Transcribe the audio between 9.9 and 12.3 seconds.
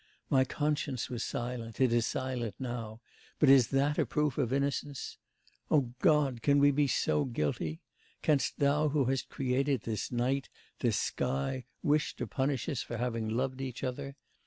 night, this sky, wish to